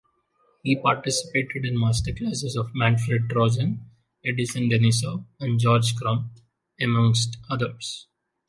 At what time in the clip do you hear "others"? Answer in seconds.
7.51-8.07